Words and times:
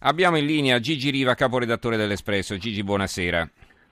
Abbiamo 0.00 0.36
in 0.36 0.44
linea 0.44 0.78
Gigi 0.78 1.10
Riva, 1.10 1.34
caporedattore 1.34 1.96
dell'Espresso. 1.96 2.58
Gigi, 2.58 2.82
buonasera. 2.82 3.48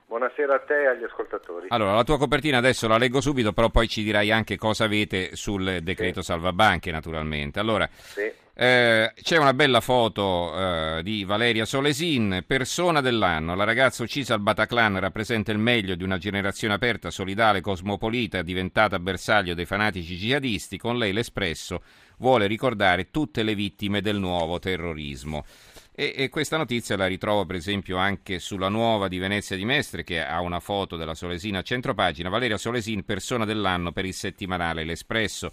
Buonasera 0.06 0.54
a 0.54 0.58
te 0.60 0.82
e 0.82 0.86
agli 0.86 1.02
ascoltatori. 1.02 1.66
Allora, 1.70 1.94
la 1.94 2.04
tua 2.04 2.18
copertina 2.18 2.58
adesso 2.58 2.86
la 2.86 2.98
leggo 2.98 3.20
subito, 3.20 3.52
però 3.52 3.70
poi 3.70 3.88
ci 3.88 4.02
dirai 4.02 4.30
anche 4.30 4.56
cosa 4.56 4.84
avete 4.84 5.34
sul 5.34 5.80
decreto 5.82 6.20
sì. 6.20 6.26
salvabanche, 6.26 6.92
naturalmente. 6.92 7.58
Allora, 7.58 7.88
sì. 7.90 8.30
eh, 8.54 9.12
c'è 9.20 9.38
una 9.38 9.54
bella 9.54 9.80
foto 9.80 10.54
eh, 10.54 11.00
di 11.02 11.24
Valeria 11.24 11.64
Solesin, 11.64 12.44
persona 12.46 13.00
dell'anno. 13.00 13.56
La 13.56 13.64
ragazza 13.64 14.02
uccisa 14.02 14.34
al 14.34 14.40
Bataclan 14.40 15.00
rappresenta 15.00 15.50
il 15.50 15.58
meglio 15.58 15.94
di 15.94 16.04
una 16.04 16.18
generazione 16.18 16.74
aperta, 16.74 17.10
solidale, 17.10 17.62
cosmopolita, 17.62 18.42
diventata 18.42 18.98
bersaglio 18.98 19.54
dei 19.54 19.64
fanatici 19.64 20.16
jihadisti. 20.16 20.76
Con 20.78 20.98
lei 20.98 21.12
l'Espresso 21.12 21.82
vuole 22.18 22.46
ricordare 22.46 23.10
tutte 23.10 23.42
le 23.42 23.54
vittime 23.54 24.00
del 24.00 24.18
nuovo 24.18 24.60
terrorismo. 24.60 25.44
E, 25.96 26.12
e, 26.16 26.28
questa 26.28 26.56
notizia 26.56 26.96
la 26.96 27.06
ritrovo 27.06 27.46
per 27.46 27.54
esempio 27.54 27.98
anche 27.98 28.40
sulla 28.40 28.68
nuova 28.68 29.06
di 29.06 29.18
Venezia 29.18 29.54
di 29.54 29.64
Mestre 29.64 30.02
che 30.02 30.20
ha 30.20 30.40
una 30.40 30.58
foto 30.58 30.96
della 30.96 31.14
Solesina 31.14 31.60
a 31.60 31.62
centropagina, 31.62 32.28
Valeria 32.28 32.58
Solesin, 32.58 33.04
persona 33.04 33.44
dell'anno 33.44 33.92
per 33.92 34.04
il 34.04 34.12
settimanale 34.12 34.82
L'Espresso. 34.82 35.52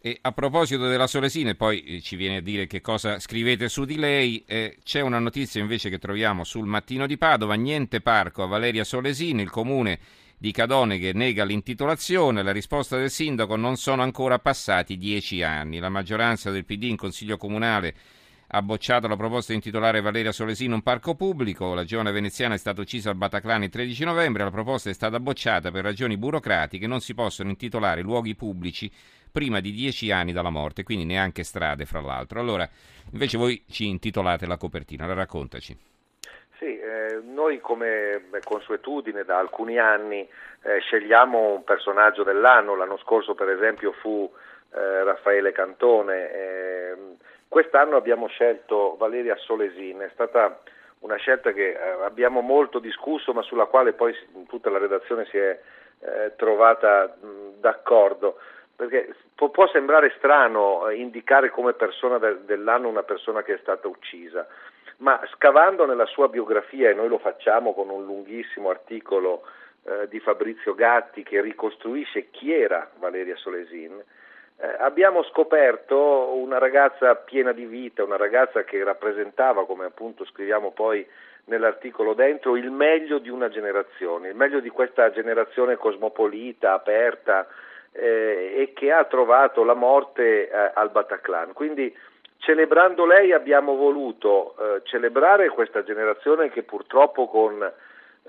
E 0.00 0.16
a 0.22 0.32
proposito 0.32 0.88
della 0.88 1.06
Solesina, 1.06 1.54
poi 1.54 1.82
eh, 1.82 2.00
ci 2.00 2.16
viene 2.16 2.36
a 2.36 2.40
dire 2.40 2.66
che 2.66 2.80
cosa 2.80 3.18
scrivete 3.18 3.68
su 3.68 3.84
di 3.84 3.96
lei, 3.96 4.42
eh, 4.46 4.78
c'è 4.82 5.00
una 5.00 5.18
notizia 5.18 5.60
invece 5.60 5.90
che 5.90 5.98
troviamo 5.98 6.44
sul 6.44 6.64
Mattino 6.64 7.06
di 7.06 7.18
Padova, 7.18 7.52
niente 7.52 8.00
parco 8.00 8.44
a 8.44 8.46
Valeria 8.46 8.84
Solesin, 8.84 9.40
il 9.40 9.50
comune 9.50 9.98
di 10.38 10.50
Cadone 10.50 10.98
che 10.98 11.12
nega 11.12 11.44
l'intitolazione, 11.44 12.42
la 12.42 12.52
risposta 12.52 12.96
del 12.96 13.10
sindaco 13.10 13.56
non 13.56 13.76
sono 13.76 14.00
ancora 14.00 14.38
passati 14.38 14.96
dieci 14.96 15.42
anni, 15.42 15.78
la 15.78 15.90
maggioranza 15.90 16.50
del 16.50 16.64
PD 16.64 16.84
in 16.84 16.96
Consiglio 16.96 17.36
Comunale 17.36 17.94
ha 18.50 18.62
bocciato 18.62 19.08
la 19.08 19.16
proposta 19.16 19.52
di 19.52 19.58
intitolare 19.58 20.00
Valeria 20.00 20.32
Solesino 20.32 20.74
un 20.74 20.82
parco 20.82 21.14
pubblico. 21.14 21.74
La 21.74 21.84
giovane 21.84 22.12
veneziana 22.12 22.54
è 22.54 22.58
stata 22.58 22.80
uccisa 22.80 23.10
al 23.10 23.16
Bataclan 23.16 23.64
il 23.64 23.68
13 23.68 24.04
novembre. 24.04 24.44
La 24.44 24.50
proposta 24.50 24.88
è 24.88 24.94
stata 24.94 25.20
bocciata 25.20 25.70
per 25.70 25.84
ragioni 25.84 26.16
burocratiche. 26.16 26.86
Non 26.86 27.00
si 27.00 27.14
possono 27.14 27.50
intitolare 27.50 28.00
luoghi 28.00 28.34
pubblici 28.34 28.90
prima 29.30 29.60
di 29.60 29.72
dieci 29.72 30.10
anni 30.10 30.32
dalla 30.32 30.48
morte, 30.48 30.82
quindi 30.82 31.04
neanche 31.04 31.42
strade, 31.42 31.84
fra 31.84 32.00
l'altro. 32.00 32.40
Allora, 32.40 32.66
invece 33.12 33.36
voi 33.36 33.62
ci 33.68 33.86
intitolate 33.86 34.46
la 34.46 34.56
copertina. 34.56 35.06
La 35.06 35.14
raccontaci. 35.14 35.76
Sì, 36.58 36.78
eh, 36.78 37.20
noi 37.22 37.60
come 37.60 38.30
consuetudine 38.42 39.24
da 39.24 39.38
alcuni 39.38 39.78
anni 39.78 40.26
eh, 40.62 40.80
scegliamo 40.80 41.52
un 41.52 41.64
personaggio 41.64 42.22
dell'anno. 42.22 42.74
L'anno 42.74 42.96
scorso, 42.96 43.34
per 43.34 43.50
esempio, 43.50 43.92
fu 43.92 44.30
eh, 44.74 45.04
Raffaele 45.04 45.52
Cantone 45.52 46.32
ehm, 46.32 47.16
Quest'anno 47.48 47.96
abbiamo 47.96 48.26
scelto 48.26 48.96
Valeria 48.98 49.34
Solesin, 49.36 50.00
è 50.00 50.10
stata 50.12 50.60
una 51.00 51.16
scelta 51.16 51.52
che 51.52 51.70
eh, 51.70 52.04
abbiamo 52.04 52.40
molto 52.40 52.78
discusso 52.78 53.32
ma 53.32 53.42
sulla 53.42 53.64
quale 53.66 53.94
poi 53.94 54.14
tutta 54.48 54.68
la 54.68 54.78
redazione 54.78 55.24
si 55.26 55.38
è 55.38 55.58
eh, 56.00 56.32
trovata 56.36 57.16
d'accordo. 57.58 58.38
Perché 58.76 59.14
può, 59.34 59.66
sembrare 59.68 60.12
strano 60.18 60.88
eh, 60.88 60.96
indicare 60.96 61.50
come 61.50 61.72
persona 61.72 62.18
de, 62.18 62.44
dell'anno 62.44 62.88
una 62.88 63.02
persona 63.02 63.42
che 63.42 63.54
è 63.54 63.58
stata 63.58 63.88
uccisa, 63.88 64.46
ma 64.98 65.20
scavando 65.32 65.84
nella 65.84 66.06
sua 66.06 66.28
biografia, 66.28 66.90
e 66.90 66.94
noi 66.94 67.08
lo 67.08 67.18
facciamo 67.18 67.74
con 67.74 67.88
un 67.88 68.04
lunghissimo 68.04 68.70
articolo 68.70 69.42
di 70.08 70.20
Fabrizio 70.20 70.74
Gatti 70.74 71.22
che 71.22 71.40
ricostruisce 71.40 72.28
chi 72.28 72.52
era 72.52 72.90
Valeria 72.98 73.36
Solesin, 73.36 74.04
eh, 74.60 74.74
abbiamo 74.78 75.22
scoperto 75.24 76.34
una 76.34 76.58
ragazza 76.58 77.14
piena 77.14 77.52
di 77.52 77.64
vita, 77.64 78.02
una 78.02 78.16
ragazza 78.16 78.64
che 78.64 78.82
rappresentava, 78.82 79.64
come 79.66 79.84
appunto 79.84 80.24
scriviamo 80.24 80.72
poi 80.72 81.06
nell'articolo 81.44 82.12
dentro, 82.12 82.56
il 82.56 82.70
meglio 82.70 83.18
di 83.18 83.28
una 83.28 83.48
generazione, 83.48 84.28
il 84.28 84.34
meglio 84.34 84.60
di 84.60 84.68
questa 84.68 85.10
generazione 85.10 85.76
cosmopolita, 85.76 86.72
aperta 86.72 87.46
eh, 87.92 88.54
e 88.56 88.72
che 88.74 88.92
ha 88.92 89.04
trovato 89.04 89.62
la 89.62 89.74
morte 89.74 90.48
eh, 90.48 90.70
al 90.74 90.90
Bataclan. 90.90 91.52
Quindi 91.52 91.96
celebrando 92.38 93.06
lei 93.06 93.32
abbiamo 93.32 93.76
voluto 93.76 94.56
eh, 94.58 94.80
celebrare 94.84 95.48
questa 95.50 95.82
generazione 95.84 96.50
che 96.50 96.64
purtroppo 96.64 97.28
con 97.28 97.72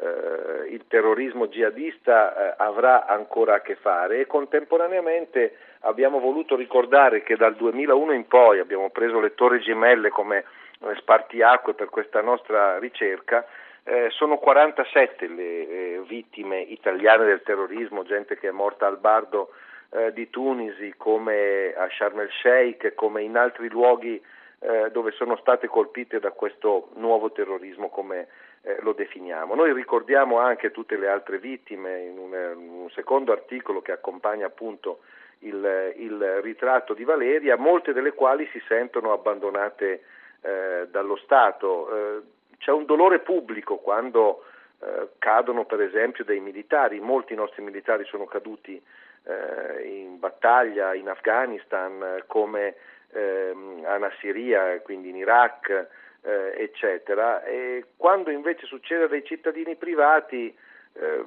eh, 0.01 0.69
il 0.69 0.85
terrorismo 0.87 1.47
jihadista 1.47 2.53
eh, 2.53 2.53
avrà 2.57 3.05
ancora 3.05 3.55
a 3.55 3.61
che 3.61 3.75
fare. 3.75 4.19
E 4.19 4.27
contemporaneamente 4.27 5.55
abbiamo 5.81 6.19
voluto 6.19 6.55
ricordare 6.55 7.23
che 7.23 7.35
dal 7.35 7.55
2001 7.55 8.13
in 8.13 8.27
poi 8.27 8.59
abbiamo 8.59 8.89
preso 8.89 9.19
le 9.19 9.35
torri 9.35 9.59
gemelle 9.59 10.09
come 10.09 10.45
eh, 10.81 10.95
spartiacque 10.95 11.73
per 11.73 11.89
questa 11.89 12.21
nostra 12.21 12.79
ricerca, 12.79 13.45
eh, 13.83 14.09
sono 14.11 14.37
47 14.37 15.27
le 15.27 15.43
eh, 15.43 16.01
vittime 16.07 16.59
italiane 16.59 17.25
del 17.25 17.41
terrorismo, 17.41 18.03
gente 18.03 18.37
che 18.37 18.49
è 18.49 18.51
morta 18.51 18.85
al 18.85 18.97
bardo 18.97 19.51
eh, 19.91 20.13
di 20.13 20.29
Tunisi 20.29 20.93
come 20.95 21.73
a 21.75 21.87
Sharm 21.89 22.19
el 22.19 22.29
Sheikh, 22.41 22.93
come 22.93 23.23
in 23.23 23.35
altri 23.35 23.69
luoghi 23.69 24.21
eh, 24.59 24.89
dove 24.91 25.11
sono 25.11 25.37
state 25.37 25.67
colpite 25.67 26.19
da 26.19 26.31
questo 26.31 26.89
nuovo 26.95 27.31
terrorismo 27.31 27.89
come 27.89 28.27
eh, 28.61 28.77
lo 28.81 28.93
definiamo. 28.93 29.55
Noi 29.55 29.73
ricordiamo 29.73 30.37
anche 30.39 30.71
tutte 30.71 30.97
le 30.97 31.07
altre 31.07 31.39
vittime 31.39 32.01
in 32.01 32.17
un, 32.17 32.33
in 32.33 32.69
un 32.69 32.89
secondo 32.91 33.31
articolo 33.31 33.81
che 33.81 33.93
accompagna 33.93 34.45
appunto 34.47 34.99
il, 35.39 35.93
il, 35.97 36.41
ritratto 36.41 36.93
di 36.93 37.03
Valeria, 37.03 37.55
molte 37.55 37.93
delle 37.93 38.13
quali 38.13 38.47
si 38.51 38.61
sentono 38.67 39.13
abbandonate 39.13 40.03
eh, 40.41 40.87
dallo 40.89 41.15
Stato. 41.17 41.95
Eh, 41.95 42.21
c'è 42.57 42.71
un 42.71 42.85
dolore 42.85 43.19
pubblico 43.19 43.77
quando 43.77 44.43
eh, 44.81 45.09
cadono 45.17 45.63
per 45.63 45.81
esempio 45.81 46.25
dei 46.25 46.41
militari, 46.41 46.99
molti 46.99 47.35
nostri 47.35 47.63
militari 47.63 48.03
sono 48.05 48.25
caduti 48.25 48.81
eh, 49.23 49.87
in 49.87 50.19
battaglia 50.19 50.93
in 50.93 51.07
Afghanistan 51.07 52.23
come 52.27 52.75
ehm, 53.13 53.83
a 53.85 53.97
Nassiria, 53.97 54.79
quindi 54.81 55.09
in 55.09 55.17
Iraq, 55.17 55.87
eh, 56.21 56.53
eccetera. 56.57 57.43
E 57.43 57.85
quando 57.95 58.29
invece 58.29 58.65
succede 58.65 59.05
a 59.05 59.07
dei 59.07 59.23
cittadini 59.23 59.75
privati, 59.75 60.55
eh, 60.93 61.25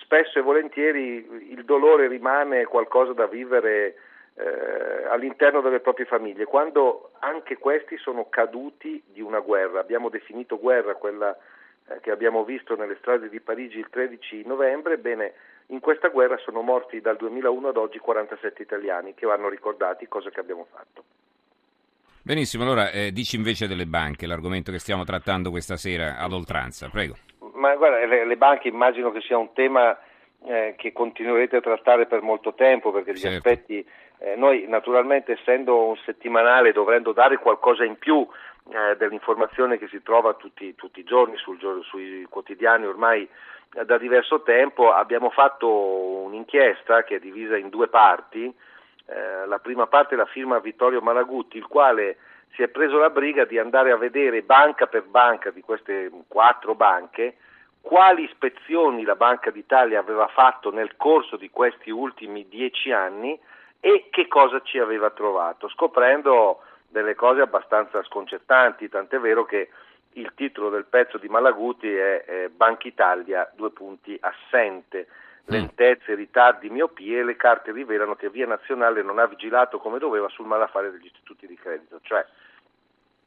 spesso 0.00 0.38
e 0.38 0.42
volentieri 0.42 1.50
il 1.50 1.64
dolore 1.64 2.06
rimane 2.08 2.64
qualcosa 2.64 3.12
da 3.12 3.26
vivere 3.26 3.96
eh, 4.36 5.04
all'interno 5.08 5.60
delle 5.60 5.80
proprie 5.80 6.06
famiglie, 6.06 6.44
quando 6.44 7.12
anche 7.20 7.56
questi 7.56 7.96
sono 7.96 8.28
caduti 8.28 9.02
di 9.06 9.20
una 9.20 9.40
guerra. 9.40 9.80
Abbiamo 9.80 10.08
definito 10.08 10.58
guerra 10.58 10.94
quella 10.94 11.36
eh, 11.88 12.00
che 12.00 12.10
abbiamo 12.10 12.44
visto 12.44 12.76
nelle 12.76 12.96
strade 12.96 13.28
di 13.28 13.40
Parigi 13.40 13.78
il 13.78 13.88
13 13.90 14.44
novembre, 14.46 14.98
bene, 14.98 15.34
in 15.68 15.80
questa 15.80 16.08
guerra 16.08 16.36
sono 16.38 16.60
morti 16.60 17.00
dal 17.00 17.16
2001 17.16 17.68
ad 17.68 17.76
oggi 17.76 17.98
47 17.98 18.62
italiani 18.62 19.14
che 19.14 19.26
vanno 19.26 19.48
ricordati, 19.48 20.06
cosa 20.08 20.30
che 20.30 20.40
abbiamo 20.40 20.66
fatto. 20.70 21.04
Benissimo, 22.22 22.64
allora 22.64 22.90
eh, 22.90 23.12
dici 23.12 23.36
invece 23.36 23.66
delle 23.66 23.86
banche, 23.86 24.26
l'argomento 24.26 24.72
che 24.72 24.78
stiamo 24.78 25.04
trattando 25.04 25.50
questa 25.50 25.76
sera 25.76 26.16
ad 26.16 26.32
oltranza, 26.32 26.88
prego. 26.88 27.16
Ma 27.54 27.74
guarda, 27.76 28.04
le, 28.04 28.26
le 28.26 28.36
banche 28.36 28.68
immagino 28.68 29.10
che 29.10 29.20
sia 29.20 29.36
un 29.36 29.52
tema 29.52 29.98
eh, 30.44 30.74
che 30.76 30.92
continuerete 30.92 31.56
a 31.56 31.60
trattare 31.60 32.06
per 32.06 32.22
molto 32.22 32.54
tempo 32.54 32.92
perché 32.92 33.12
gli 33.12 33.18
certo. 33.18 33.36
aspetti, 33.48 33.86
eh, 34.18 34.36
noi 34.36 34.66
naturalmente 34.68 35.32
essendo 35.32 35.86
un 35.86 35.96
settimanale 36.04 36.72
dovendo 36.72 37.12
dare 37.12 37.38
qualcosa 37.38 37.84
in 37.84 37.98
più 37.98 38.26
eh, 38.70 38.96
dell'informazione 38.96 39.78
che 39.78 39.88
si 39.88 40.02
trova 40.02 40.34
tutti, 40.34 40.74
tutti 40.74 41.00
i 41.00 41.04
giorni 41.04 41.36
sul, 41.36 41.58
sui 41.82 42.26
quotidiani 42.28 42.86
ormai 42.86 43.28
da 43.84 43.98
diverso 43.98 44.42
tempo, 44.42 44.92
abbiamo 44.92 45.30
fatto 45.30 45.68
un'inchiesta 45.68 47.02
che 47.02 47.16
è 47.16 47.20
divisa 47.20 47.56
in 47.56 47.68
due 47.68 47.88
parti. 47.88 48.54
Eh, 49.06 49.46
la 49.46 49.58
prima 49.58 49.86
parte 49.86 50.16
la 50.16 50.26
firma 50.26 50.58
Vittorio 50.60 51.00
Malagutti, 51.00 51.56
il 51.56 51.66
quale 51.66 52.16
si 52.54 52.62
è 52.62 52.68
preso 52.68 52.98
la 52.98 53.10
briga 53.10 53.44
di 53.44 53.58
andare 53.58 53.90
a 53.90 53.96
vedere 53.96 54.42
banca 54.42 54.86
per 54.86 55.04
banca 55.04 55.50
di 55.50 55.60
queste 55.60 56.10
quattro 56.28 56.74
banche 56.74 57.36
quali 57.84 58.22
ispezioni 58.22 59.04
la 59.04 59.14
Banca 59.14 59.50
d'Italia 59.50 59.98
aveva 59.98 60.26
fatto 60.28 60.72
nel 60.72 60.96
corso 60.96 61.36
di 61.36 61.50
questi 61.50 61.90
ultimi 61.90 62.48
dieci 62.48 62.90
anni 62.90 63.38
e 63.78 64.06
che 64.08 64.26
cosa 64.26 64.62
ci 64.62 64.78
aveva 64.78 65.10
trovato, 65.10 65.68
scoprendo 65.68 66.62
delle 66.88 67.14
cose 67.14 67.42
abbastanza 67.42 68.02
sconcertanti, 68.04 68.88
tant'è 68.88 69.18
vero 69.20 69.44
che 69.44 69.68
il 70.14 70.32
titolo 70.34 70.70
del 70.70 70.84
pezzo 70.84 71.18
di 71.18 71.28
Malaguti 71.28 71.92
è, 71.92 72.24
è 72.24 72.48
Banca 72.48 72.88
Italia, 72.88 73.50
due 73.54 73.70
punti, 73.70 74.16
assente. 74.20 75.06
Mm. 75.44 75.52
lentezze, 75.52 76.14
ritardi, 76.14 76.70
miopie, 76.70 77.22
le 77.22 77.36
carte 77.36 77.70
rivelano 77.70 78.14
che 78.14 78.30
Via 78.30 78.46
Nazionale 78.46 79.02
non 79.02 79.18
ha 79.18 79.26
vigilato 79.26 79.78
come 79.78 79.98
doveva 79.98 80.28
sul 80.30 80.46
malaffare 80.46 80.90
degli 80.90 81.04
istituti 81.04 81.46
di 81.46 81.54
credito. 81.54 82.00
Cioè, 82.02 82.24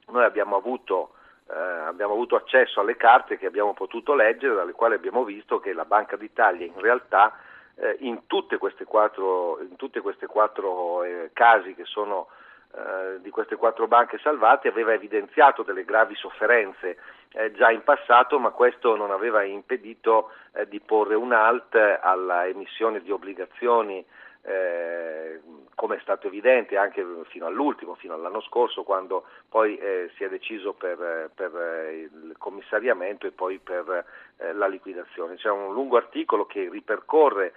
noi 0.07 0.24
abbiamo 0.24 0.56
avuto, 0.56 1.13
eh, 1.48 1.54
abbiamo 1.54 2.13
avuto 2.13 2.36
accesso 2.36 2.80
alle 2.80 2.95
carte 2.95 3.38
che 3.38 3.45
abbiamo 3.45 3.74
potuto 3.74 4.16
leggere, 4.16 4.56
dalle 4.56 4.72
quali 4.72 4.95
abbiamo 4.95 5.24
visto 5.24 5.60
che 5.60 5.74
la 5.74 5.86
Banca 5.86 6.16
d'Italia 6.16 6.66
in 6.66 6.80
realtà 6.80 7.38
eh, 7.75 7.98
in 8.00 8.25
tutte 8.25 8.57
queste 8.57 8.86
quattro, 8.86 9.62
in 9.62 9.75
tutte 9.75 10.01
queste 10.01 10.25
quattro 10.25 11.04
eh, 11.04 11.30
casi 11.33 11.75
che 11.75 11.86
sono 11.86 12.30
eh, 12.75 13.22
di 13.22 13.30
queste 13.30 13.56
quattro 13.56 13.88
banche 13.88 14.18
salvate 14.19 14.68
aveva 14.68 14.94
evidenziato 14.94 15.64
delle 15.64 15.86
gravi 15.86 16.16
sofferenze 16.16 16.98
eh, 17.31 17.52
già 17.52 17.72
in 17.72 17.84
passato, 17.84 18.40
ma 18.40 18.52
questo 18.52 18.96
non 18.96 19.12
aveva 19.12 19.44
impedito 19.44 20.31
eh, 20.54 20.68
di 20.68 20.80
porre 20.80 21.16
un 21.16 21.34
halt 21.34 21.75
alla 21.75 22.46
emissione 22.48 23.02
di 23.02 23.12
obbligazioni 23.12 24.06
eh, 24.48 25.42
come 25.75 25.98
è 25.98 26.00
stato 26.00 26.28
evidente 26.28 26.78
anche 26.78 27.06
fino 27.28 27.46
all'ultimo, 27.48 27.96
fino 27.96 28.14
all'anno 28.14 28.42
scorso, 28.42 28.84
quando 28.84 29.25
poi 29.50 29.78
eh, 29.78 30.10
si 30.16 30.24
è 30.24 30.30
deciso 30.30 30.74
per, 30.74 31.30
per 31.36 31.54
eh, 31.56 32.10
il 32.12 32.36
commissariamento 32.38 33.28
e 33.28 33.31
poi 33.31 33.60
per 33.60 34.06
eh, 34.38 34.54
la 34.54 34.68
liquidazione. 34.68 35.36
C'è 35.36 35.50
un 35.50 35.74
lungo 35.74 35.98
articolo 35.98 36.46
che 36.46 36.69
ripercorre 36.69 37.54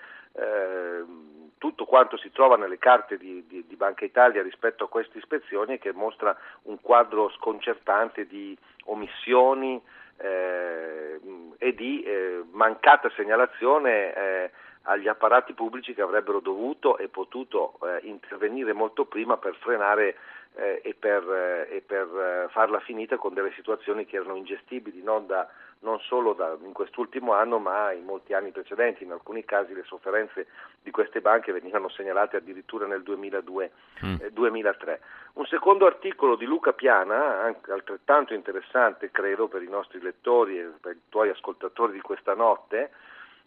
tutto 1.60 1.84
quanto 1.84 2.16
si 2.16 2.32
trova 2.32 2.56
nelle 2.56 2.78
carte 2.78 3.18
di, 3.18 3.44
di, 3.46 3.66
di, 3.68 3.76
Banca 3.76 4.06
Italia 4.06 4.42
rispetto 4.42 4.84
a 4.84 4.88
queste 4.88 5.18
ispezioni 5.18 5.78
che 5.78 5.92
mostra 5.92 6.34
un 6.62 6.80
quadro 6.80 7.28
sconcertante 7.36 8.26
di 8.26 8.56
omissioni 8.84 9.78
eh, 10.16 11.20
e 11.58 11.74
di 11.74 12.02
eh, 12.02 12.42
mancata 12.52 13.10
segnalazione 13.10 14.14
eh, 14.14 14.50
agli 14.84 15.06
apparati 15.06 15.52
pubblici 15.52 15.92
che 15.92 16.00
avrebbero 16.00 16.40
dovuto 16.40 16.96
e 16.96 17.08
potuto 17.08 17.78
eh, 17.82 18.06
intervenire 18.06 18.72
molto 18.72 19.04
prima 19.04 19.36
per 19.36 19.54
frenare 19.56 20.16
eh, 20.56 20.80
e 20.84 20.94
per, 20.94 21.22
eh, 21.22 21.76
e 21.76 21.80
per 21.80 22.48
farla 22.50 22.80
finita 22.80 23.16
con 23.16 23.34
delle 23.34 23.52
situazioni 23.54 24.06
che 24.06 24.16
erano 24.16 24.36
ingestibili 24.36 25.02
non 25.02 25.26
da 25.26 25.48
non 25.80 25.98
solo 26.00 26.32
da, 26.32 26.56
in 26.62 26.72
quest'ultimo 26.72 27.32
anno 27.32 27.58
ma 27.58 27.92
in 27.92 28.04
molti 28.04 28.34
anni 28.34 28.50
precedenti. 28.50 29.04
In 29.04 29.12
alcuni 29.12 29.44
casi 29.44 29.74
le 29.74 29.84
sofferenze 29.84 30.46
di 30.82 30.90
queste 30.90 31.20
banche 31.20 31.52
venivano 31.52 31.88
segnalate 31.88 32.36
addirittura 32.36 32.86
nel 32.86 33.02
2002, 33.02 33.70
mm. 34.04 34.14
eh, 34.20 34.32
2003. 34.32 35.00
Un 35.34 35.46
secondo 35.46 35.86
articolo 35.86 36.36
di 36.36 36.44
Luca 36.44 36.72
Piana, 36.72 37.40
anche 37.42 37.70
altrettanto 37.70 38.34
interessante 38.34 39.10
credo 39.10 39.48
per 39.48 39.62
i 39.62 39.68
nostri 39.68 40.00
lettori 40.00 40.58
e 40.58 40.70
per 40.80 40.96
i 40.96 41.00
tuoi 41.08 41.30
ascoltatori 41.30 41.92
di 41.92 42.00
questa 42.00 42.34
notte, 42.34 42.90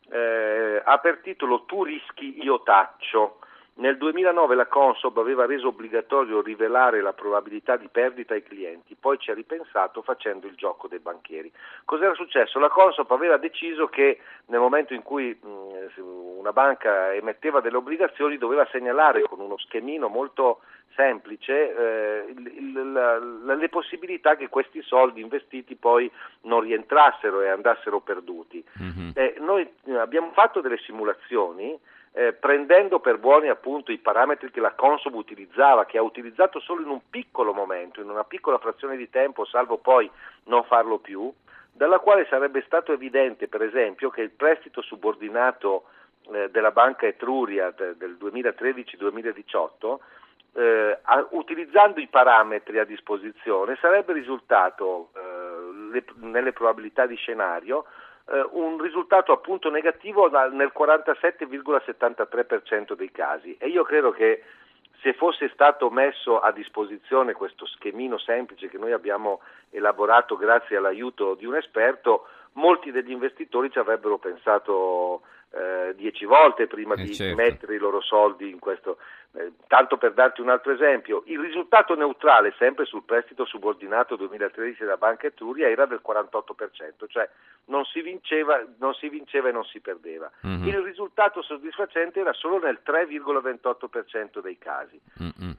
eh, 0.09 0.81
ha 0.83 0.97
per 0.97 1.19
titolo 1.19 1.65
Tu 1.65 1.83
rischi, 1.83 2.44
io 2.44 2.61
taccio. 2.63 3.39
Nel 3.75 3.98
2009 3.98 4.54
la 4.54 4.68
Consob 4.68 5.18
aveva 5.18 5.48
reso 5.48 5.70
obbligatorio 5.70 6.42
rivelare 6.42 7.02
la 7.02 7.14
probabilità 7.14 7.75
di 7.75 7.88
perdita 7.88 8.36
ai 8.36 8.44
clienti, 8.44 8.96
poi 8.96 9.18
ci 9.18 9.31
ha 9.31 9.34
ripensato 9.34 10.04
facendo 10.04 10.46
il 10.46 10.54
gioco 10.56 10.88
dei 10.88 11.00
banchieri. 11.00 11.52
Cos'era 11.84 12.14
successo? 12.14 12.60
La 12.60 12.70
Consob 12.70 13.10
aveva 13.12 13.38
deciso 13.38 13.88
che 13.88 14.20
nel 14.48 14.60
momento 14.60 14.94
in 14.94 15.02
cui 15.02 15.36
mh, 15.42 16.02
una 16.38 16.54
banca 16.54 17.14
emetteva 17.16 17.62
delle 17.62 17.78
obbligazioni 17.78 18.38
doveva 18.38 18.68
segnalare 18.72 19.24
con 19.24 19.40
uno 19.40 19.58
schemino 19.58 20.08
molto 20.08 20.60
semplice 20.96 21.75
eh, 21.75 22.34
la, 22.74 23.18
le 23.18 23.70
possibilità 23.70 24.36
che 24.36 24.50
questi 24.50 24.84
soldi 24.84 25.22
investiti 25.22 25.75
poi 25.75 26.12
non 26.42 26.62
rientrassero 26.62 27.42
e 27.42 27.50
andassero 27.50 28.02
perduti. 28.02 28.64
Mm-hmm. 28.81 29.10
Eh, 29.16 29.36
noi 29.40 29.68
abbiamo 29.98 30.31
fatto 30.34 30.62
delle 30.62 30.78
simulazioni 30.78 31.75
eh, 32.13 32.33
prendendo 32.33 33.00
per 33.00 33.18
buoni 33.18 33.50
appunto 33.50 33.92
i 33.92 33.98
parametri 33.98 34.51
che 34.51 34.60
la 34.60 34.74
Consob 34.74 35.15
utilizzava, 35.15 35.86
che 35.86 35.98
ha 35.98 36.04
utilizzato 36.04 36.60
solo 36.60 36.81
in 36.81 36.89
un 36.89 37.01
piccolo 37.10 37.54
momento, 37.54 38.01
in 38.01 38.10
una 38.10 38.24
piccola 38.24 38.60
frazione 38.60 38.95
di 38.98 39.10
tempo, 39.10 39.45
salvo 39.45 39.77
poi 39.77 40.10
non 40.45 40.63
farlo 40.63 41.00
più, 41.00 41.33
dalla 41.71 41.98
quale 42.00 42.27
sarebbe 42.30 42.62
stato 42.65 42.94
evidente 42.94 43.48
per 43.48 43.63
esempio 43.63 44.12
che 44.12 44.21
il 44.21 44.30
prestito 44.30 44.81
subordinato 44.81 45.86
eh, 46.31 46.50
della 46.51 46.71
banca 46.71 47.07
Etruria 47.07 47.71
de, 47.71 47.98
del 47.98 48.15
2013-2018 48.21 49.98
eh, 50.56 51.00
a, 51.01 51.27
utilizzando 51.31 52.00
i 52.00 52.07
parametri 52.07 52.77
a 52.77 52.86
disposizione 52.86 53.75
sarebbe 53.81 54.13
risultato 54.13 55.10
eh, 55.15 55.92
le, 55.92 56.06
nelle 56.18 56.54
probabilità 56.54 57.07
di 57.07 57.15
scenario 57.15 57.86
eh, 58.25 58.48
un 58.52 58.81
risultato 58.81 59.31
appunto 59.31 59.70
negativo 59.70 60.30
nel 60.50 60.74
47,73% 60.78 62.94
dei 62.94 63.12
casi. 63.12 63.56
E 63.58 63.68
io 63.68 63.84
credo 63.84 64.12
che 64.12 64.44
se 65.02 65.14
fosse 65.14 65.50
stato 65.50 65.90
messo 65.90 66.40
a 66.40 66.52
disposizione 66.52 67.34
questo 67.34 67.66
schemino 67.66 68.18
semplice 68.18 68.70
che 68.70 68.78
noi 68.78 68.94
abbiamo 68.94 69.42
elaborato 69.70 70.38
grazie 70.38 70.78
all'aiuto 70.78 71.36
di 71.36 71.46
un 71.46 71.56
esperto, 71.56 72.28
molti 72.54 72.92
degli 72.92 73.12
investitori 73.12 73.70
ci 73.70 73.80
avrebbero 73.80 74.18
pensato 74.18 75.24
eh, 75.53 75.94
dieci 75.95 76.25
volte 76.25 76.65
prima 76.65 76.95
eh 76.95 77.03
di 77.03 77.13
certo. 77.13 77.35
mettere 77.35 77.75
i 77.75 77.77
loro 77.77 78.01
soldi 78.01 78.50
in 78.50 78.59
questo. 78.59 78.97
Eh, 79.35 79.53
tanto 79.67 79.97
per 79.97 80.13
darti 80.13 80.41
un 80.41 80.50
altro 80.50 80.71
esempio, 80.71 81.23
il 81.25 81.39
risultato 81.39 81.95
neutrale 81.95 82.53
sempre 82.57 82.85
sul 82.85 83.03
prestito 83.03 83.45
subordinato 83.45 84.15
2013 84.15 84.79
della 84.79 84.97
Banca 84.97 85.27
Etruria 85.27 85.69
era 85.69 85.85
del 85.85 86.01
48%, 86.05 87.07
cioè 87.07 87.29
non 87.65 87.85
si 87.85 88.01
vinceva, 88.01 88.63
non 88.79 88.94
si 88.94 89.09
vinceva 89.09 89.50
e 89.50 89.51
non 89.51 89.63
si 89.63 89.79
perdeva. 89.79 90.29
Mm-hmm. 90.45 90.67
Il 90.67 90.81
risultato 90.81 91.41
soddisfacente 91.41 92.19
era 92.19 92.33
solo 92.33 92.59
nel 92.59 92.79
3,28% 92.85 94.39
dei 94.39 94.57
casi. 94.57 95.00
Mm-hmm. 95.21 95.51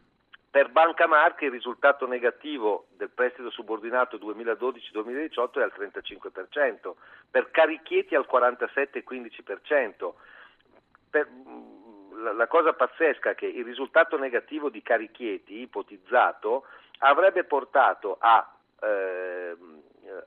Per 0.55 0.71
Banca 0.71 1.09
Marche 1.09 1.47
il 1.47 1.51
risultato 1.51 2.07
negativo 2.07 2.87
del 2.97 3.11
prestito 3.11 3.51
subordinato 3.51 4.19
2012-2018 4.19 5.59
è 5.59 5.63
al 5.63 5.73
35%, 5.77 6.93
per 7.29 7.51
Carichietti 7.51 8.15
al 8.15 8.29
47,15%. 8.31 10.13
Per, 11.11 11.29
la, 12.23 12.33
la, 12.35 12.47
cosa 12.47 12.73
pazzesca 12.73 13.31
è 13.31 13.35
che 13.35 13.47
il 13.47 13.65
risultato 13.65 14.17
negativo 14.17 14.71
di 14.71 14.81
Carichietti 14.81 15.59
ipotizzato 15.59 16.67
avrebbe 16.99 17.43
portato 17.43 18.17
a 18.21 18.49
eh, 18.81 19.57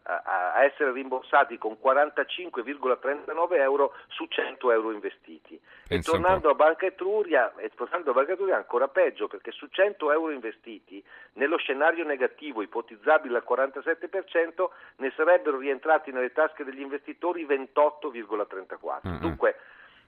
a, 0.03 0.63
essere 0.63 0.91
rimborsati 0.91 1.57
con 1.57 1.77
45,39 1.83 3.59
euro 3.59 3.93
su 4.07 4.25
100 4.25 4.71
euro 4.71 4.91
investiti. 4.91 5.59
Penso 5.87 6.09
e 6.09 6.13
tornando 6.13 6.49
a 6.49 6.53
Banca 6.53 6.85
Etruria, 6.85 7.53
e 7.57 7.71
tornando 7.75 8.11
a 8.11 8.13
Banca 8.13 8.33
Etruria 8.33 8.55
è 8.55 8.57
ancora 8.57 8.87
peggio 8.87 9.27
perché 9.27 9.51
su 9.51 9.67
100 9.67 10.11
euro 10.11 10.31
investiti 10.31 11.03
nello 11.33 11.57
scenario 11.57 12.03
negativo 12.05 12.61
ipotizzabile 12.61 13.37
al 13.37 13.45
47% 13.47 14.67
ne 14.97 15.13
sarebbero 15.15 15.57
rientrati 15.57 16.11
nelle 16.11 16.31
tasche 16.31 16.63
degli 16.63 16.81
investitori 16.81 17.45
28,34. 17.45 19.07
Mm-hmm. 19.07 19.19
Dunque 19.19 19.55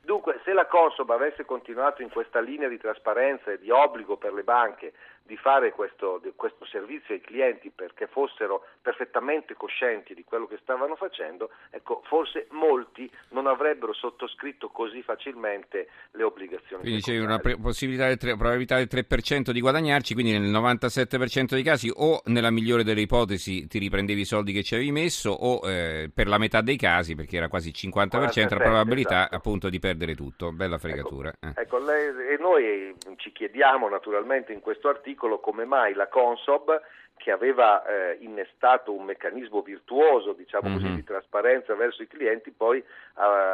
Dunque, 0.01 0.39
se 0.43 0.53
la 0.53 0.65
Consob 0.65 1.09
avesse 1.11 1.45
continuato 1.45 2.01
in 2.01 2.09
questa 2.09 2.39
linea 2.39 2.67
di 2.67 2.77
trasparenza 2.77 3.51
e 3.51 3.59
di 3.59 3.69
obbligo 3.69 4.17
per 4.17 4.33
le 4.33 4.43
banche 4.43 4.93
di 5.29 5.37
fare 5.37 5.71
questo, 5.71 6.19
questo, 6.35 6.65
servizio 6.65 7.13
ai 7.13 7.21
clienti 7.21 7.69
perché 7.69 8.07
fossero 8.07 8.65
perfettamente 8.81 9.53
coscienti 9.53 10.15
di 10.15 10.23
quello 10.23 10.47
che 10.47 10.57
stavano 10.59 10.95
facendo, 10.95 11.51
ecco, 11.69 12.01
forse 12.05 12.47
molti 12.49 13.07
non 13.29 13.45
avrebbero 13.45 13.93
sottoscritto 13.93 14.69
così 14.69 15.03
facilmente 15.03 15.87
le 16.13 16.23
obbligazioni. 16.23 16.81
Quindi 16.81 17.01
c'è 17.01 17.19
una 17.19 17.37
pre- 17.37 17.57
possibilità 17.57 18.07
del 18.07 18.17
tre, 18.17 18.35
probabilità 18.35 18.77
del 18.77 18.87
3% 18.89 19.51
di 19.51 19.61
guadagnarci, 19.61 20.15
quindi 20.15 20.31
nel 20.31 20.49
97% 20.49 21.49
dei 21.49 21.63
casi 21.63 21.91
o 21.93 22.23
nella 22.25 22.49
migliore 22.49 22.83
delle 22.83 23.01
ipotesi 23.01 23.67
ti 23.67 23.77
riprendevi 23.77 24.21
i 24.21 24.25
soldi 24.25 24.51
che 24.51 24.63
ci 24.63 24.73
avevi 24.73 24.91
messo 24.91 25.29
o 25.29 25.69
eh, 25.69 26.09
per 26.11 26.27
la 26.27 26.39
metà 26.39 26.61
dei 26.61 26.77
casi, 26.77 27.13
perché 27.13 27.37
era 27.37 27.49
quasi 27.49 27.67
il 27.67 27.75
50%, 27.77 28.07
47, 28.09 28.55
la 28.55 28.63
probabilità 28.63 29.19
esatto. 29.19 29.35
appunto 29.35 29.69
di 29.69 29.77
perdere 29.77 29.88
tutto. 30.15 30.51
Bella 30.51 30.75
ecco, 30.75 30.87
fregatura. 30.87 31.33
Ecco, 31.39 31.59
eh. 31.59 31.61
ecco 31.61 31.77
lei, 31.79 32.33
e 32.33 32.37
noi 32.39 32.95
ci 33.17 33.31
chiediamo 33.31 33.87
naturalmente 33.89 34.53
in 34.53 34.59
questo 34.59 34.89
articolo 34.89 35.39
come 35.39 35.65
mai 35.65 35.93
la 35.93 36.07
Consob 36.07 36.79
che 37.19 37.31
aveva 37.31 37.83
eh, 37.85 38.17
innestato 38.21 38.93
un 38.93 39.03
meccanismo 39.03 39.61
virtuoso 39.61 40.33
diciamo 40.33 40.69
mm-hmm. 40.69 40.79
così, 40.79 40.95
di 40.95 41.03
trasparenza 41.03 41.75
verso 41.75 42.01
i 42.01 42.07
clienti, 42.07 42.49
poi 42.51 42.79
eh, 42.79 42.85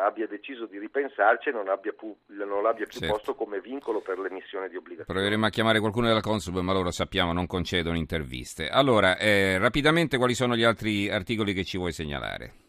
abbia 0.05 0.27
deciso 0.27 0.67
di 0.67 0.77
ripensarci 0.77 1.49
e 1.49 1.51
non, 1.51 1.67
abbia 1.67 1.91
pu- 1.91 2.15
non 2.27 2.61
l'abbia 2.61 2.85
più 2.85 2.99
certo. 2.99 3.15
posto 3.15 3.35
come 3.35 3.59
vincolo 3.59 4.01
per 4.01 4.19
l'emissione 4.19 4.69
di 4.69 4.75
obbligazioni. 4.75 5.19
Proveremo 5.19 5.45
a 5.47 5.49
chiamare 5.49 5.79
qualcuno 5.79 6.07
della 6.07 6.21
Consob, 6.21 6.59
ma 6.59 6.73
loro 6.73 6.91
sappiamo 6.91 7.33
non 7.33 7.47
concedono 7.47 7.97
interviste. 7.97 8.69
Allora, 8.69 9.17
eh, 9.17 9.57
rapidamente 9.57 10.17
quali 10.17 10.35
sono 10.35 10.55
gli 10.55 10.63
altri 10.63 11.09
articoli 11.09 11.53
che 11.53 11.63
ci 11.63 11.77
vuoi 11.77 11.91
segnalare? 11.91 12.64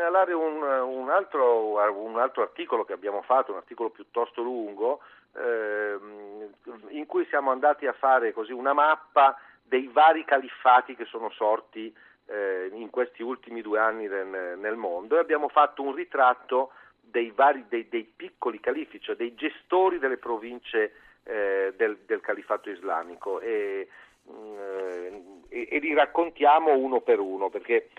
Segnalare 0.00 0.32
un, 0.32 0.62
un, 0.62 1.10
altro, 1.10 1.74
un 1.92 2.18
altro 2.18 2.40
articolo 2.40 2.86
che 2.86 2.94
abbiamo 2.94 3.20
fatto, 3.20 3.50
un 3.52 3.58
articolo 3.58 3.90
piuttosto 3.90 4.40
lungo, 4.40 5.00
ehm, 5.36 6.48
in 6.88 7.04
cui 7.04 7.26
siamo 7.26 7.50
andati 7.50 7.86
a 7.86 7.92
fare 7.92 8.32
così 8.32 8.52
una 8.52 8.72
mappa 8.72 9.38
dei 9.62 9.90
vari 9.92 10.24
califfati 10.24 10.96
che 10.96 11.04
sono 11.04 11.28
sorti 11.28 11.94
eh, 12.28 12.70
in 12.72 12.88
questi 12.88 13.22
ultimi 13.22 13.60
due 13.60 13.78
anni 13.78 14.08
nel, 14.08 14.56
nel, 14.56 14.76
mondo. 14.76 15.16
E 15.16 15.20
abbiamo 15.20 15.50
fatto 15.50 15.82
un 15.82 15.94
ritratto 15.94 16.70
dei, 16.98 17.30
vari, 17.32 17.66
dei, 17.68 17.86
dei 17.90 18.04
piccoli 18.04 18.58
califi, 18.58 19.02
cioè 19.02 19.16
dei 19.16 19.34
gestori 19.34 19.98
delle 19.98 20.16
province 20.16 20.92
eh, 21.24 21.74
del, 21.76 21.98
del, 22.06 22.22
califato 22.22 22.70
islamico. 22.70 23.38
E, 23.40 23.86
eh, 24.26 25.22
e, 25.50 25.68
e 25.70 25.78
li 25.78 25.92
raccontiamo 25.92 26.74
uno 26.74 27.00
per 27.00 27.18
uno 27.18 27.50
perché 27.50 27.90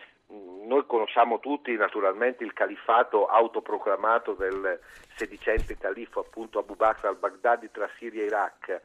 noi 0.65 0.85
conosciamo 0.85 1.39
tutti 1.39 1.75
naturalmente 1.75 2.43
il 2.43 2.53
califfato 2.53 3.25
autoproclamato 3.25 4.33
del 4.33 4.79
sedicente 5.15 5.77
califfo 5.77 6.21
appunto 6.21 6.59
Abu 6.59 6.75
Bakr 6.75 7.07
al-Baghdadi 7.07 7.69
tra 7.71 7.89
Siria 7.97 8.23
e 8.23 8.25
Iraq, 8.25 8.81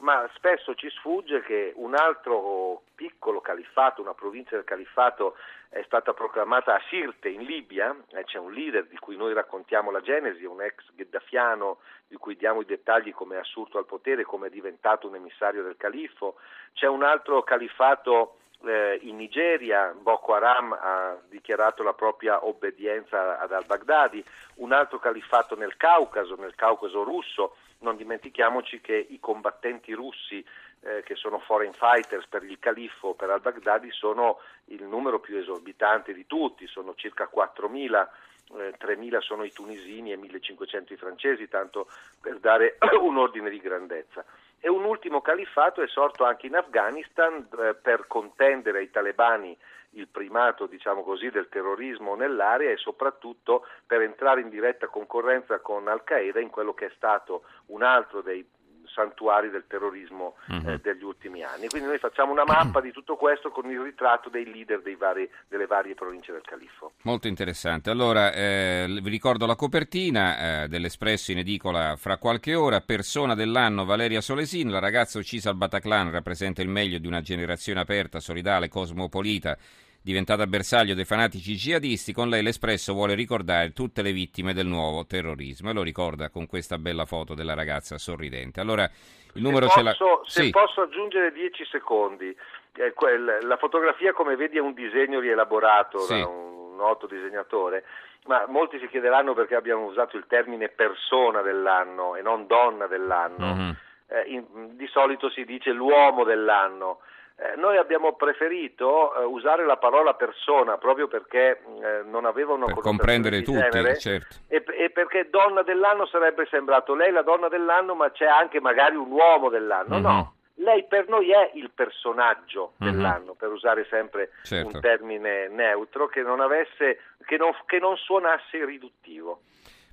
ma 0.00 0.28
spesso 0.34 0.74
ci 0.74 0.88
sfugge 0.90 1.42
che 1.42 1.72
un 1.76 1.94
altro 1.94 2.82
piccolo 2.94 3.40
califfato, 3.40 4.00
una 4.00 4.14
provincia 4.14 4.56
del 4.56 4.64
califfato 4.64 5.36
è 5.68 5.82
stata 5.84 6.12
proclamata 6.12 6.74
a 6.74 6.82
Sirte 6.88 7.28
in 7.28 7.42
Libia, 7.42 7.94
c'è 8.24 8.38
un 8.38 8.52
leader 8.52 8.86
di 8.86 8.98
cui 8.98 9.16
noi 9.16 9.32
raccontiamo 9.32 9.90
la 9.90 10.00
genesi, 10.00 10.44
un 10.44 10.62
ex 10.62 10.84
gheddafiano 10.94 11.78
di 12.08 12.16
cui 12.16 12.36
diamo 12.36 12.60
i 12.60 12.66
dettagli 12.66 13.12
come 13.12 13.36
è 13.36 13.40
assurto 13.40 13.78
al 13.78 13.86
potere, 13.86 14.24
come 14.24 14.48
è 14.48 14.50
diventato 14.50 15.06
un 15.06 15.14
emissario 15.14 15.62
del 15.62 15.76
califfo, 15.76 16.36
c'è 16.72 16.86
un 16.86 17.02
altro 17.02 17.42
califfato 17.42 18.39
eh, 18.66 18.98
in 19.02 19.16
Nigeria, 19.16 19.94
Boko 19.98 20.34
Haram 20.34 20.72
ha 20.72 21.16
dichiarato 21.28 21.82
la 21.82 21.94
propria 21.94 22.44
obbedienza 22.44 23.38
ad 23.38 23.52
al-Baghdadi, 23.52 24.24
un 24.56 24.72
altro 24.72 24.98
califfato 24.98 25.56
nel 25.56 25.76
Caucaso, 25.76 26.36
nel 26.36 26.54
Caucaso 26.54 27.02
russo, 27.02 27.56
non 27.78 27.96
dimentichiamoci 27.96 28.80
che 28.80 29.06
i 29.08 29.18
combattenti 29.20 29.92
russi 29.92 30.44
eh, 30.82 31.02
che 31.04 31.14
sono 31.14 31.38
foreign 31.38 31.72
fighters 31.72 32.26
per 32.26 32.42
il 32.44 32.58
califfo, 32.58 33.14
per 33.14 33.30
al-Baghdadi, 33.30 33.90
sono 33.90 34.40
il 34.66 34.82
numero 34.84 35.20
più 35.20 35.36
esorbitante 35.36 36.12
di 36.12 36.26
tutti, 36.26 36.66
sono 36.66 36.94
circa 36.94 37.28
4.000. 37.32 38.08
Eh, 38.52 38.74
3.000 38.80 39.20
sono 39.20 39.44
i 39.44 39.52
tunisini 39.52 40.12
e 40.12 40.18
1.500 40.18 40.92
i 40.92 40.96
francesi, 40.96 41.48
tanto 41.48 41.88
per 42.20 42.38
dare 42.38 42.78
un 43.00 43.16
ordine 43.16 43.48
di 43.48 43.60
grandezza. 43.60 44.24
E 44.60 44.68
un 44.68 44.84
ultimo 44.84 45.22
califfato 45.22 45.82
è 45.82 45.88
sorto 45.88 46.24
anche 46.24 46.46
in 46.46 46.54
Afghanistan 46.54 47.48
eh, 47.58 47.74
per 47.74 48.06
contendere 48.06 48.78
ai 48.78 48.90
talebani 48.90 49.56
il 49.94 50.08
primato 50.08 50.66
diciamo 50.66 51.02
così, 51.02 51.30
del 51.30 51.48
terrorismo 51.48 52.14
nell'area 52.14 52.70
e 52.70 52.76
soprattutto 52.76 53.66
per 53.86 54.02
entrare 54.02 54.40
in 54.40 54.48
diretta 54.48 54.86
concorrenza 54.86 55.58
con 55.60 55.88
Al-Qaeda 55.88 56.40
in 56.40 56.50
quello 56.50 56.74
che 56.74 56.86
è 56.86 56.92
stato 56.94 57.44
un 57.66 57.82
altro 57.82 58.20
dei 58.20 58.46
santuari 58.94 59.50
del 59.50 59.64
terrorismo 59.66 60.36
eh, 60.48 60.78
degli 60.82 61.02
ultimi 61.02 61.42
anni. 61.42 61.68
Quindi 61.68 61.88
noi 61.88 61.98
facciamo 61.98 62.32
una 62.32 62.44
mappa 62.44 62.80
di 62.82 62.92
tutto 62.92 63.16
questo 63.16 63.50
con 63.50 63.70
il 63.70 63.80
ritratto 63.80 64.28
dei 64.28 64.44
leader 64.44 64.82
dei 64.82 64.96
vari, 64.96 65.28
delle 65.48 65.66
varie 65.66 65.94
province 65.94 66.32
del 66.32 66.42
Califfo. 66.42 66.92
Molto 67.02 67.28
interessante. 67.28 67.90
Allora, 67.90 68.32
eh, 68.32 68.86
vi 69.02 69.10
ricordo 69.10 69.46
la 69.46 69.56
copertina 69.56 70.62
eh, 70.62 70.68
dell'Espresso 70.68 71.32
in 71.32 71.38
edicola 71.38 71.96
fra 71.96 72.16
qualche 72.18 72.54
ora. 72.54 72.80
Persona 72.80 73.34
dell'anno 73.34 73.84
Valeria 73.84 74.20
Solesin, 74.20 74.70
la 74.70 74.78
ragazza 74.78 75.18
uccisa 75.18 75.50
al 75.50 75.56
Bataclan, 75.56 76.10
rappresenta 76.10 76.62
il 76.62 76.68
meglio 76.68 76.98
di 76.98 77.06
una 77.06 77.20
generazione 77.20 77.80
aperta, 77.80 78.20
solidale, 78.20 78.68
cosmopolita 78.68 79.56
diventata 80.02 80.46
bersaglio 80.46 80.94
dei 80.94 81.04
fanatici 81.04 81.54
jihadisti, 81.54 82.12
con 82.12 82.28
lei 82.28 82.42
l'Espresso 82.42 82.92
vuole 82.92 83.14
ricordare 83.14 83.72
tutte 83.72 84.02
le 84.02 84.12
vittime 84.12 84.54
del 84.54 84.66
nuovo 84.66 85.04
terrorismo 85.06 85.70
e 85.70 85.74
lo 85.74 85.82
ricorda 85.82 86.30
con 86.30 86.46
questa 86.46 86.78
bella 86.78 87.04
foto 87.04 87.34
della 87.34 87.54
ragazza 87.54 87.98
sorridente. 87.98 88.60
Allora, 88.60 88.88
il 89.34 89.42
numero 89.42 89.68
se 89.68 89.74
ce 89.74 89.82
l'ha... 89.82 89.96
Se 90.24 90.42
sì. 90.44 90.50
posso 90.50 90.82
aggiungere 90.82 91.32
10 91.32 91.64
secondi, 91.66 92.34
eh, 92.74 92.92
quel, 92.92 93.38
la 93.42 93.56
fotografia 93.56 94.12
come 94.12 94.36
vedi 94.36 94.56
è 94.56 94.60
un 94.60 94.72
disegno 94.72 95.20
rielaborato 95.20 95.98
sì. 96.00 96.18
da 96.18 96.26
un 96.26 96.76
noto 96.76 97.06
disegnatore, 97.06 97.84
ma 98.26 98.46
molti 98.48 98.78
si 98.78 98.88
chiederanno 98.88 99.34
perché 99.34 99.54
abbiamo 99.54 99.84
usato 99.84 100.16
il 100.16 100.24
termine 100.26 100.68
persona 100.68 101.42
dell'anno 101.42 102.16
e 102.16 102.22
non 102.22 102.46
donna 102.46 102.86
dell'anno. 102.86 103.54
Mm-hmm. 103.54 103.70
Eh, 104.06 104.22
in, 104.28 104.76
di 104.76 104.86
solito 104.88 105.30
si 105.30 105.44
dice 105.44 105.70
l'uomo 105.72 106.24
dell'anno. 106.24 107.00
Eh, 107.42 107.56
noi 107.56 107.78
abbiamo 107.78 108.12
preferito 108.16 109.14
eh, 109.14 109.24
usare 109.24 109.64
la 109.64 109.78
parola 109.78 110.12
persona 110.12 110.76
proprio 110.76 111.08
perché 111.08 111.62
eh, 111.82 112.02
non 112.04 112.26
avevano 112.26 112.66
per 112.66 112.80
comprendere 112.80 113.40
tutti, 113.40 113.58
genere, 113.58 113.98
certo. 113.98 114.36
e, 114.46 114.62
e, 114.76 114.90
perché 114.90 115.28
donna 115.30 115.62
dell'anno 115.62 116.04
sarebbe 116.04 116.46
sembrato 116.50 116.94
lei 116.94 117.10
la 117.10 117.22
donna 117.22 117.48
dell'anno, 117.48 117.94
ma 117.94 118.10
c'è 118.10 118.26
anche 118.26 118.60
magari 118.60 118.96
un 118.96 119.10
uomo 119.10 119.48
dell'anno. 119.48 119.94
Mm-hmm. 119.94 120.02
No, 120.02 120.34
lei 120.56 120.84
per 120.84 121.08
noi 121.08 121.30
è 121.30 121.52
il 121.54 121.70
personaggio 121.74 122.72
mm-hmm. 122.72 122.92
dell'anno, 122.92 123.32
per 123.32 123.50
usare 123.50 123.86
sempre 123.88 124.32
certo. 124.42 124.74
un 124.74 124.80
termine 124.82 125.48
neutro 125.48 126.08
che 126.08 126.20
non, 126.20 126.40
avesse, 126.40 126.98
che 127.24 127.38
non, 127.38 127.52
che 127.64 127.78
non 127.78 127.96
suonasse 127.96 128.62
riduttivo. 128.66 129.40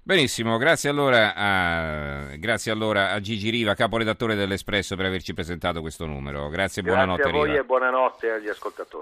Benissimo, 0.08 0.56
grazie 0.56 0.88
allora, 0.90 1.34
a, 1.36 2.38
grazie 2.38 2.72
allora 2.72 3.12
a 3.12 3.20
Gigi 3.20 3.50
Riva, 3.50 3.74
caporedattore 3.74 4.36
dell'Espresso, 4.36 4.96
per 4.96 5.06
averci 5.06 5.34
presentato 5.34 5.82
questo 5.82 6.06
numero. 6.06 6.48
Grazie 6.48 6.82
e 6.82 6.86
buonanotte. 6.86 7.24
Grazie 7.24 7.38
a 7.38 7.42
voi 7.42 7.50
Riva. 7.50 7.62
e 7.62 7.66
buonanotte 7.66 8.32
agli 8.32 8.48
ascoltatori. 8.48 8.96